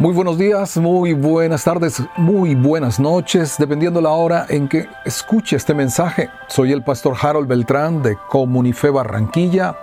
Muy 0.00 0.14
buenos 0.14 0.38
días, 0.38 0.76
muy 0.76 1.12
buenas 1.12 1.64
tardes, 1.64 2.00
muy 2.16 2.54
buenas 2.54 3.00
noches, 3.00 3.56
dependiendo 3.58 4.00
la 4.00 4.10
hora 4.10 4.46
en 4.48 4.68
que 4.68 4.88
escuche 5.04 5.56
este 5.56 5.74
mensaje. 5.74 6.30
Soy 6.46 6.70
el 6.70 6.84
pastor 6.84 7.16
Harold 7.20 7.48
Beltrán 7.48 8.00
de 8.00 8.16
Comunife 8.28 8.90
Barranquilla. 8.90 9.76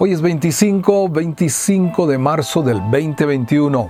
Hoy 0.00 0.10
es 0.10 0.20
25, 0.20 1.10
25 1.10 2.08
de 2.08 2.18
marzo 2.18 2.60
del 2.62 2.80
2021. 2.90 3.88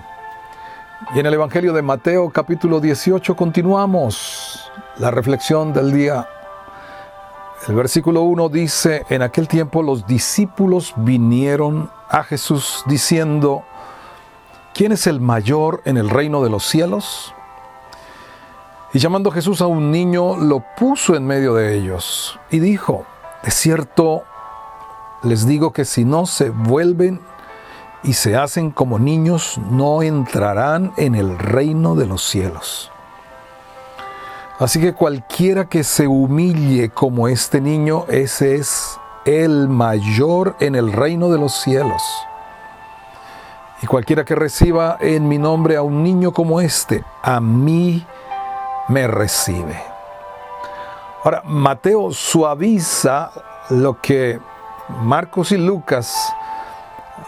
Y 1.14 1.20
en 1.20 1.24
el 1.24 1.32
Evangelio 1.32 1.72
de 1.72 1.80
Mateo 1.80 2.28
capítulo 2.28 2.78
18 2.78 3.34
continuamos 3.34 4.70
la 4.98 5.10
reflexión 5.10 5.72
del 5.72 5.90
día. 5.90 6.28
El 7.66 7.76
versículo 7.76 8.24
1 8.24 8.50
dice, 8.50 9.06
en 9.08 9.22
aquel 9.22 9.48
tiempo 9.48 9.82
los 9.82 10.06
discípulos 10.06 10.92
vinieron 10.98 11.90
a 12.10 12.24
Jesús 12.24 12.84
diciendo, 12.86 13.64
¿quién 14.74 14.92
es 14.92 15.06
el 15.06 15.20
mayor 15.20 15.80
en 15.84 15.96
el 15.96 16.10
reino 16.10 16.42
de 16.42 16.50
los 16.50 16.66
cielos? 16.66 17.32
Y 18.92 18.98
llamando 18.98 19.30
Jesús 19.30 19.60
a 19.60 19.66
un 19.66 19.90
niño, 19.90 20.36
lo 20.36 20.64
puso 20.76 21.16
en 21.16 21.26
medio 21.26 21.54
de 21.54 21.76
ellos 21.76 22.38
y 22.50 22.58
dijo, 22.58 23.06
de 23.42 23.50
cierto, 23.50 24.24
les 25.22 25.46
digo 25.46 25.72
que 25.72 25.84
si 25.84 26.04
no 26.04 26.26
se 26.26 26.50
vuelven 26.50 27.20
y 28.02 28.12
se 28.12 28.36
hacen 28.36 28.70
como 28.70 28.98
niños, 28.98 29.58
no 29.70 30.02
entrarán 30.02 30.92
en 30.96 31.14
el 31.14 31.38
reino 31.38 31.94
de 31.94 32.06
los 32.06 32.22
cielos. 32.22 32.90
Así 34.58 34.80
que 34.80 34.92
cualquiera 34.92 35.68
que 35.68 35.82
se 35.82 36.06
humille 36.06 36.90
como 36.90 37.26
este 37.26 37.60
niño, 37.60 38.04
ese 38.08 38.56
es 38.56 38.98
el 39.24 39.68
mayor 39.68 40.54
en 40.60 40.74
el 40.74 40.92
reino 40.92 41.30
de 41.30 41.38
los 41.38 41.54
cielos. 41.54 42.02
Y 43.82 43.86
cualquiera 43.86 44.24
que 44.24 44.34
reciba 44.34 44.96
en 45.00 45.28
mi 45.28 45.38
nombre 45.38 45.76
a 45.76 45.82
un 45.82 46.02
niño 46.02 46.32
como 46.32 46.60
este, 46.60 47.04
a 47.22 47.40
mí 47.40 48.06
me 48.88 49.06
recibe. 49.06 49.82
Ahora, 51.22 51.42
Mateo 51.44 52.12
suaviza 52.12 53.30
lo 53.70 54.00
que 54.00 54.38
Marcos 55.02 55.52
y 55.52 55.56
Lucas 55.56 56.14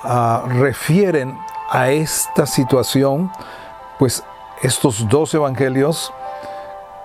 uh, 0.05 0.49
refieren 0.49 1.39
a 1.71 1.91
esta 1.91 2.47
situación, 2.47 3.31
pues 3.99 4.23
estos 4.63 5.09
dos 5.09 5.35
evangelios 5.35 6.13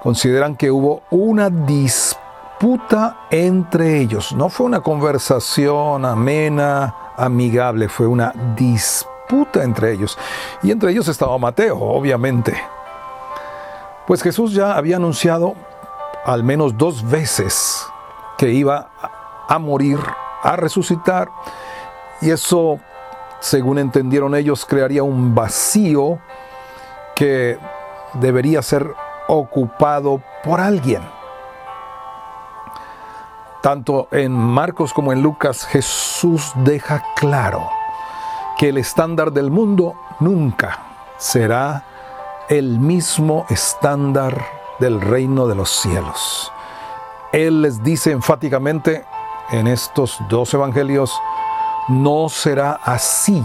consideran 0.03 0.55
que 0.55 0.69
hubo 0.69 1.01
una 1.09 1.49
disputa 1.49 3.17
entre 3.29 3.99
ellos. 3.99 4.33
No 4.33 4.49
fue 4.49 4.65
una 4.65 4.81
conversación 4.81 6.05
amena, 6.05 6.93
amigable, 7.17 7.87
fue 7.87 8.07
una 8.07 8.33
disputa 8.55 9.10
entre 9.55 9.93
ellos. 9.93 10.17
Y 10.61 10.71
entre 10.71 10.91
ellos 10.91 11.07
estaba 11.07 11.37
Mateo, 11.37 11.79
obviamente. 11.79 12.55
Pues 14.07 14.21
Jesús 14.21 14.53
ya 14.53 14.75
había 14.75 14.97
anunciado 14.97 15.55
al 16.25 16.43
menos 16.43 16.77
dos 16.77 17.09
veces 17.09 17.85
que 18.37 18.51
iba 18.51 18.89
a 19.47 19.59
morir, 19.59 19.99
a 20.43 20.55
resucitar. 20.55 21.29
Y 22.21 22.31
eso, 22.31 22.79
según 23.39 23.79
entendieron 23.79 24.35
ellos, 24.35 24.65
crearía 24.65 25.03
un 25.03 25.33
vacío 25.33 26.19
que 27.15 27.57
debería 28.13 28.61
ser 28.61 28.93
ocupado 29.27 30.21
por 30.43 30.59
alguien. 30.59 31.01
Tanto 33.61 34.07
en 34.11 34.31
Marcos 34.31 34.91
como 34.91 35.13
en 35.13 35.21
Lucas, 35.21 35.65
Jesús 35.65 36.51
deja 36.63 37.03
claro 37.15 37.69
que 38.61 38.69
el 38.69 38.77
estándar 38.77 39.31
del 39.31 39.49
mundo 39.49 39.95
nunca 40.19 40.83
será 41.17 41.83
el 42.47 42.77
mismo 42.77 43.47
estándar 43.49 44.39
del 44.77 45.01
reino 45.01 45.47
de 45.47 45.55
los 45.55 45.71
cielos. 45.71 46.53
Él 47.31 47.63
les 47.63 47.81
dice 47.81 48.11
enfáticamente 48.11 49.03
en 49.49 49.65
estos 49.65 50.19
dos 50.29 50.53
evangelios, 50.53 51.11
no 51.87 52.29
será 52.29 52.73
así 52.83 53.43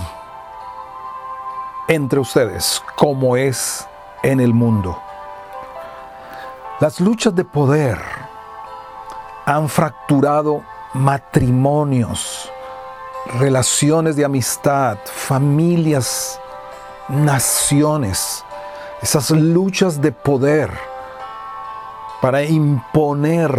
entre 1.88 2.20
ustedes 2.20 2.82
como 2.94 3.38
es 3.38 3.88
en 4.22 4.38
el 4.38 4.52
mundo. 4.52 5.00
Las 6.78 7.00
luchas 7.00 7.34
de 7.34 7.46
poder 7.46 7.98
han 9.46 9.70
fracturado 9.70 10.62
matrimonios, 10.92 12.52
relaciones 13.34 14.16
de 14.16 14.24
amistad, 14.24 14.98
familias, 15.04 16.40
naciones, 17.08 18.44
esas 19.02 19.30
luchas 19.30 20.00
de 20.00 20.12
poder 20.12 20.70
para 22.20 22.42
imponer 22.42 23.50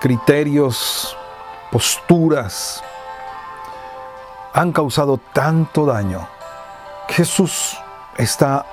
criterios, 0.00 1.16
posturas, 1.70 2.82
han 4.52 4.72
causado 4.72 5.18
tanto 5.32 5.86
daño. 5.86 6.26
Jesús 7.08 7.78
está 8.16 8.66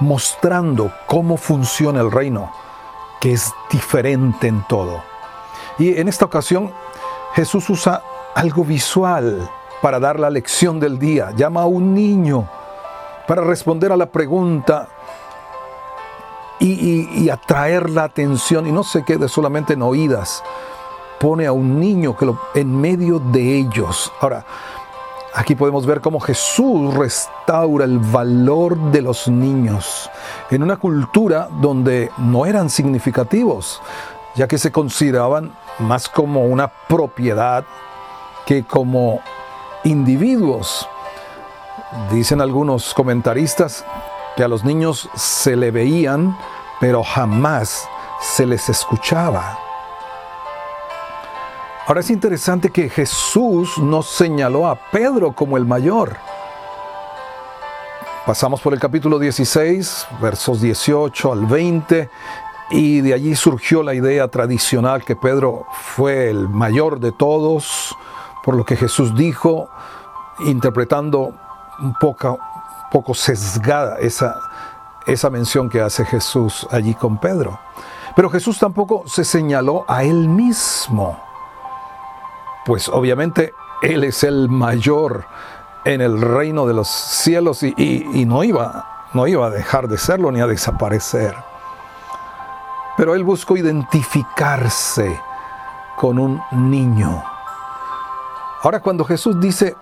mostrando 0.00 0.92
cómo 1.06 1.36
funciona 1.36 2.00
el 2.00 2.10
reino, 2.10 2.52
que 3.20 3.32
es 3.32 3.52
diferente 3.70 4.46
en 4.46 4.62
todo. 4.68 5.02
Y 5.78 5.98
en 5.98 6.08
esta 6.08 6.24
ocasión 6.24 6.72
Jesús 7.34 7.68
usa 7.70 8.02
algo 8.34 8.64
visual 8.64 9.48
para 9.80 10.00
dar 10.00 10.18
la 10.18 10.30
lección 10.30 10.80
del 10.80 10.98
día. 10.98 11.32
Llama 11.36 11.62
a 11.62 11.66
un 11.66 11.94
niño 11.94 12.48
para 13.26 13.42
responder 13.42 13.92
a 13.92 13.96
la 13.96 14.06
pregunta 14.06 14.88
y, 16.60 17.28
atraer 17.30 17.90
la 17.90 18.04
atención 18.04 18.66
y 18.66 18.72
no 18.72 18.82
se 18.82 19.04
quede 19.04 19.28
solamente 19.28 19.74
en 19.74 19.82
oídas. 19.82 20.42
Pone 21.20 21.46
a 21.46 21.52
un 21.52 21.78
niño 21.78 22.16
que 22.16 22.26
lo, 22.26 22.38
en 22.54 22.80
medio 22.80 23.18
de 23.18 23.58
ellos. 23.58 24.12
Ahora, 24.20 24.44
aquí 25.34 25.54
podemos 25.54 25.84
ver 25.86 26.00
cómo 26.00 26.20
Jesús 26.20 26.94
restaura 26.94 27.84
el 27.84 27.98
valor 27.98 28.76
de 28.90 29.02
los 29.02 29.28
niños 29.28 30.10
en 30.50 30.62
una 30.62 30.76
cultura 30.76 31.48
donde 31.60 32.10
no 32.18 32.46
eran 32.46 32.70
significativos, 32.70 33.80
ya 34.34 34.48
que 34.48 34.58
se 34.58 34.72
consideraban 34.72 35.54
más 35.78 36.08
como 36.08 36.44
una 36.46 36.68
propiedad 36.68 37.64
que 38.48 38.64
como 38.64 39.20
individuos, 39.84 40.88
dicen 42.10 42.40
algunos 42.40 42.94
comentaristas, 42.94 43.84
que 44.36 44.42
a 44.42 44.48
los 44.48 44.64
niños 44.64 45.10
se 45.14 45.54
le 45.54 45.70
veían, 45.70 46.34
pero 46.80 47.04
jamás 47.04 47.86
se 48.22 48.46
les 48.46 48.70
escuchaba. 48.70 49.58
Ahora 51.86 52.00
es 52.00 52.08
interesante 52.08 52.70
que 52.70 52.88
Jesús 52.88 53.76
nos 53.76 54.08
señaló 54.08 54.66
a 54.66 54.76
Pedro 54.76 55.32
como 55.32 55.58
el 55.58 55.66
mayor. 55.66 56.16
Pasamos 58.24 58.62
por 58.62 58.72
el 58.72 58.80
capítulo 58.80 59.18
16, 59.18 60.06
versos 60.22 60.62
18 60.62 61.32
al 61.32 61.44
20, 61.44 62.08
y 62.70 63.02
de 63.02 63.12
allí 63.12 63.36
surgió 63.36 63.82
la 63.82 63.92
idea 63.92 64.26
tradicional 64.28 65.04
que 65.04 65.16
Pedro 65.16 65.66
fue 65.70 66.30
el 66.30 66.48
mayor 66.48 66.98
de 66.98 67.12
todos, 67.12 67.94
por 68.48 68.56
lo 68.56 68.64
que 68.64 68.76
Jesús 68.76 69.14
dijo, 69.14 69.68
interpretando 70.38 71.34
un 71.80 71.92
poco, 72.00 72.38
poco 72.90 73.12
sesgada 73.12 73.98
esa, 73.98 74.40
esa 75.06 75.28
mención 75.28 75.68
que 75.68 75.82
hace 75.82 76.02
Jesús 76.06 76.66
allí 76.70 76.94
con 76.94 77.18
Pedro. 77.18 77.60
Pero 78.16 78.30
Jesús 78.30 78.58
tampoco 78.58 79.02
se 79.04 79.22
señaló 79.22 79.84
a 79.86 80.02
él 80.02 80.30
mismo, 80.30 81.22
pues 82.64 82.88
obviamente 82.88 83.52
Él 83.82 84.02
es 84.04 84.24
el 84.24 84.48
mayor 84.48 85.26
en 85.84 86.00
el 86.00 86.18
reino 86.18 86.66
de 86.66 86.72
los 86.72 86.88
cielos 86.88 87.62
y, 87.62 88.24
no, 88.26 88.44
iba, 88.44 89.08
no 89.12 89.26
iba 89.26 89.46
a 89.46 89.50
dejar 89.50 89.88
de 89.88 89.98
serlo 89.98 90.32
ni 90.32 90.40
a 90.40 90.46
desaparecer. 90.46 91.36
Pero 92.96 93.14
Él 93.14 93.24
buscó 93.24 93.58
identificarse 93.58 95.20
con 95.96 96.18
un 96.18 96.40
niño 96.50 97.22
Ahora 98.62 98.80
cuando 98.80 99.04
Jesús 99.04 99.38
dice, 99.40 99.76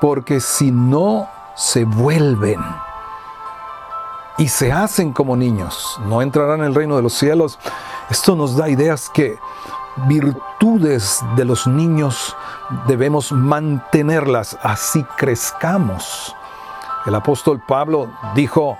porque 0.00 0.40
si 0.40 0.70
no 0.70 1.28
se 1.56 1.84
vuelven 1.84 2.60
y 4.38 4.48
se 4.48 4.72
hacen 4.72 5.12
como 5.12 5.36
niños, 5.36 5.98
no 6.06 6.22
entrarán 6.22 6.60
en 6.60 6.66
el 6.66 6.74
reino 6.74 6.96
de 6.96 7.02
los 7.02 7.12
cielos, 7.12 7.58
esto 8.08 8.36
nos 8.36 8.56
da 8.56 8.68
ideas 8.68 9.10
que 9.10 9.38
virtudes 10.06 11.20
de 11.36 11.44
los 11.44 11.66
niños 11.66 12.36
debemos 12.86 13.32
mantenerlas, 13.32 14.56
así 14.62 15.04
crezcamos. 15.16 16.34
El 17.06 17.14
apóstol 17.14 17.60
Pablo 17.66 18.08
dijo 18.34 18.78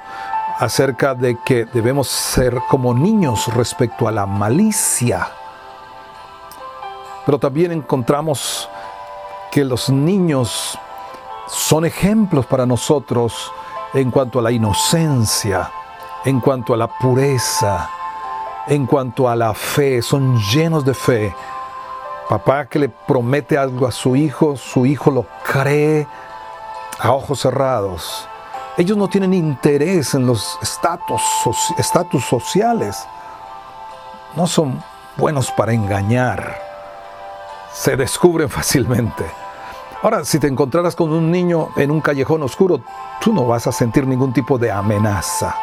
acerca 0.58 1.14
de 1.14 1.38
que 1.44 1.64
debemos 1.64 2.08
ser 2.08 2.60
como 2.68 2.94
niños 2.94 3.52
respecto 3.54 4.06
a 4.06 4.12
la 4.12 4.26
malicia. 4.26 5.28
Pero 7.26 7.38
también 7.38 7.72
encontramos 7.72 8.68
que 9.50 9.64
los 9.64 9.90
niños 9.90 10.78
son 11.48 11.84
ejemplos 11.84 12.46
para 12.46 12.66
nosotros 12.66 13.52
en 13.92 14.10
cuanto 14.10 14.38
a 14.38 14.42
la 14.42 14.52
inocencia, 14.52 15.70
en 16.24 16.40
cuanto 16.40 16.74
a 16.74 16.76
la 16.76 16.86
pureza, 16.86 17.90
en 18.68 18.86
cuanto 18.86 19.28
a 19.28 19.34
la 19.34 19.52
fe, 19.52 20.00
son 20.00 20.38
llenos 20.38 20.84
de 20.84 20.94
fe. 20.94 21.34
Papá 22.28 22.66
que 22.66 22.78
le 22.78 22.88
promete 22.88 23.58
algo 23.58 23.86
a 23.88 23.90
su 23.90 24.14
hijo, 24.14 24.56
su 24.56 24.86
hijo 24.86 25.10
lo 25.10 25.26
cree 25.44 26.06
a 27.00 27.12
ojos 27.12 27.40
cerrados. 27.40 28.28
Ellos 28.76 28.96
no 28.96 29.08
tienen 29.08 29.34
interés 29.34 30.14
en 30.14 30.26
los 30.26 30.56
estatus 30.62 32.24
sociales. 32.24 33.04
No 34.36 34.46
son 34.46 34.80
buenos 35.16 35.50
para 35.50 35.72
engañar. 35.72 36.56
Se 37.72 37.96
descubren 37.96 38.48
fácilmente. 38.48 39.39
Ahora, 40.02 40.24
si 40.24 40.38
te 40.38 40.46
encontraras 40.46 40.96
con 40.96 41.12
un 41.12 41.30
niño 41.30 41.68
en 41.76 41.90
un 41.90 42.00
callejón 42.00 42.42
oscuro, 42.42 42.80
tú 43.20 43.34
no 43.34 43.46
vas 43.46 43.66
a 43.66 43.72
sentir 43.72 44.06
ningún 44.06 44.32
tipo 44.32 44.56
de 44.56 44.70
amenaza. 44.70 45.54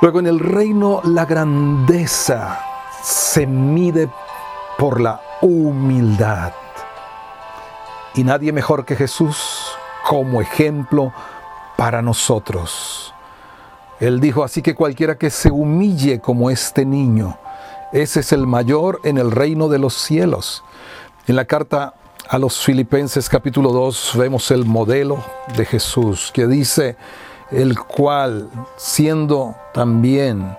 Luego 0.00 0.20
en 0.20 0.28
el 0.28 0.38
reino 0.38 1.00
la 1.02 1.24
grandeza 1.24 2.60
se 3.02 3.46
mide 3.46 4.08
por 4.78 5.00
la 5.00 5.20
humildad. 5.42 6.52
Y 8.14 8.22
nadie 8.22 8.52
mejor 8.52 8.84
que 8.84 8.94
Jesús 8.94 9.72
como 10.04 10.40
ejemplo 10.40 11.12
para 11.76 12.00
nosotros. 12.00 13.12
Él 13.98 14.20
dijo, 14.20 14.44
así 14.44 14.62
que 14.62 14.76
cualquiera 14.76 15.18
que 15.18 15.30
se 15.30 15.50
humille 15.50 16.20
como 16.20 16.50
este 16.50 16.84
niño, 16.84 17.38
ese 17.92 18.20
es 18.20 18.32
el 18.32 18.46
mayor 18.46 19.00
en 19.02 19.18
el 19.18 19.32
reino 19.32 19.68
de 19.68 19.78
los 19.78 19.94
cielos. 19.94 20.62
En 21.26 21.34
la 21.34 21.46
carta 21.46 21.94
a 22.28 22.38
los 22.38 22.64
Filipenses 22.64 23.28
capítulo 23.28 23.70
2 23.70 24.12
vemos 24.16 24.50
el 24.50 24.64
modelo 24.64 25.22
de 25.56 25.64
Jesús 25.64 26.30
que 26.32 26.46
dice, 26.46 26.96
el 27.50 27.78
cual, 27.78 28.50
siendo 28.76 29.54
también 29.72 30.56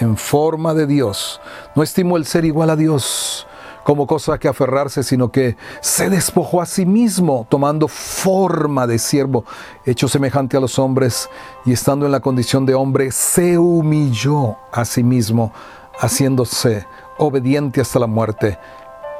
en 0.00 0.16
forma 0.16 0.74
de 0.74 0.86
Dios, 0.86 1.40
no 1.74 1.82
estimó 1.82 2.16
el 2.16 2.26
ser 2.26 2.44
igual 2.44 2.70
a 2.70 2.76
Dios 2.76 3.46
como 3.84 4.06
cosa 4.06 4.38
que 4.38 4.48
aferrarse, 4.48 5.02
sino 5.02 5.32
que 5.32 5.56
se 5.80 6.10
despojó 6.10 6.60
a 6.60 6.66
sí 6.66 6.84
mismo, 6.84 7.46
tomando 7.48 7.88
forma 7.88 8.86
de 8.86 8.98
siervo, 8.98 9.46
hecho 9.86 10.08
semejante 10.08 10.58
a 10.58 10.60
los 10.60 10.78
hombres, 10.78 11.30
y 11.64 11.72
estando 11.72 12.04
en 12.04 12.12
la 12.12 12.20
condición 12.20 12.66
de 12.66 12.74
hombre, 12.74 13.10
se 13.12 13.56
humilló 13.56 14.56
a 14.72 14.84
sí 14.84 15.02
mismo, 15.02 15.54
haciéndose 15.98 16.86
obediente 17.16 17.80
hasta 17.80 17.98
la 17.98 18.06
muerte 18.06 18.58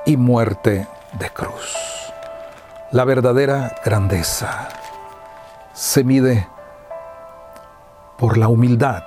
y 0.05 0.19
muerte 0.19 0.87
de 1.13 1.31
cruz. 1.31 1.77
La 2.93 3.05
verdadera 3.05 3.75
grandeza 3.85 4.69
se 5.73 6.05
mide 6.05 6.49
por 8.19 8.37
la 8.37 8.49
humildad. 8.49 9.05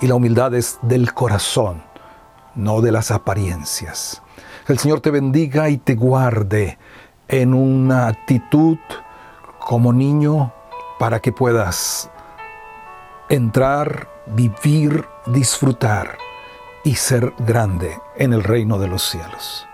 Y 0.00 0.06
la 0.06 0.14
humildad 0.14 0.54
es 0.54 0.78
del 0.82 1.14
corazón, 1.14 1.82
no 2.54 2.80
de 2.80 2.92
las 2.92 3.10
apariencias. 3.10 4.22
El 4.66 4.78
Señor 4.78 5.00
te 5.00 5.10
bendiga 5.10 5.70
y 5.70 5.78
te 5.78 5.94
guarde 5.94 6.78
en 7.28 7.54
una 7.54 8.08
actitud 8.08 8.78
como 9.58 9.92
niño 9.92 10.52
para 10.98 11.20
que 11.20 11.32
puedas 11.32 12.10
entrar, 13.28 14.08
vivir, 14.26 15.04
disfrutar 15.26 16.18
y 16.84 16.94
ser 16.96 17.34
grande 17.38 17.98
en 18.16 18.32
el 18.32 18.42
reino 18.42 18.78
de 18.78 18.88
los 18.88 19.02
cielos. 19.02 19.67